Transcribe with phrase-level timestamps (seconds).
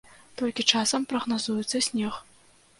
[0.41, 2.21] Толькі часам прагназуецца снег.